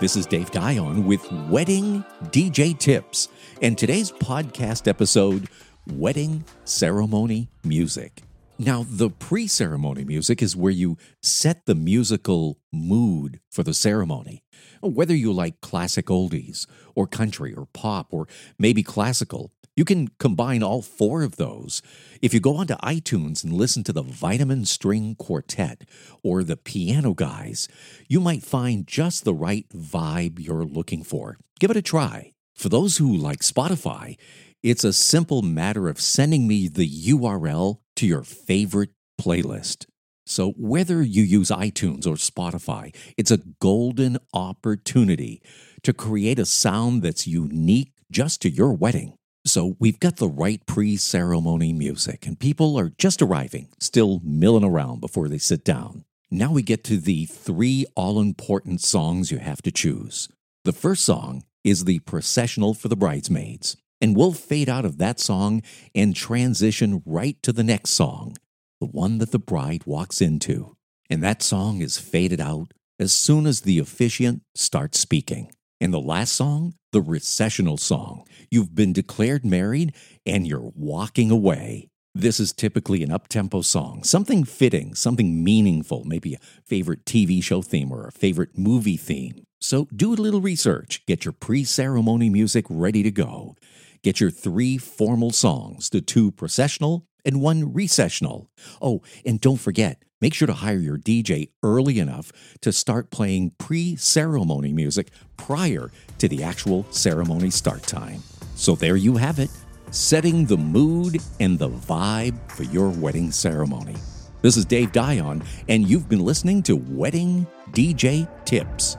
[0.00, 3.26] This is Dave Dion with Wedding DJ Tips,
[3.60, 5.48] and today's podcast episode
[5.92, 8.22] Wedding Ceremony Music.
[8.60, 14.44] Now, the pre ceremony music is where you set the musical mood for the ceremony.
[14.82, 20.60] Whether you like classic oldies, or country, or pop, or maybe classical, you can combine
[20.60, 21.82] all four of those.
[22.20, 25.88] If you go onto iTunes and listen to the Vitamin String Quartet
[26.24, 27.68] or the Piano Guys,
[28.08, 31.38] you might find just the right vibe you're looking for.
[31.60, 32.32] Give it a try.
[32.56, 34.16] For those who like Spotify,
[34.64, 39.86] it's a simple matter of sending me the URL to your favorite playlist.
[40.26, 45.40] So, whether you use iTunes or Spotify, it's a golden opportunity
[45.84, 49.17] to create a sound that's unique just to your wedding.
[49.48, 54.64] So we've got the right pre ceremony music, and people are just arriving, still milling
[54.64, 56.04] around before they sit down.
[56.30, 60.28] Now we get to the three all important songs you have to choose.
[60.64, 65.18] The first song is the processional for the bridesmaids, and we'll fade out of that
[65.18, 65.62] song
[65.94, 68.36] and transition right to the next song,
[68.80, 70.76] the one that the bride walks into.
[71.08, 75.50] And that song is faded out as soon as the officiant starts speaking.
[75.80, 78.24] And the last song, the recessional song.
[78.50, 79.94] You've been declared married
[80.26, 81.88] and you're walking away.
[82.14, 87.62] This is typically an up-tempo song, something fitting, something meaningful, maybe a favorite TV show
[87.62, 89.44] theme or a favorite movie theme.
[89.60, 93.54] So do a little research, get your pre-ceremony music ready to go.
[94.02, 98.50] Get your three formal songs, the two processional and one recessional.
[98.80, 102.30] Oh, and don't forget, make sure to hire your DJ early enough
[102.60, 108.22] to start playing pre ceremony music prior to the actual ceremony start time.
[108.54, 109.50] So there you have it,
[109.90, 113.96] setting the mood and the vibe for your wedding ceremony.
[114.42, 118.96] This is Dave Dion, and you've been listening to Wedding DJ Tips.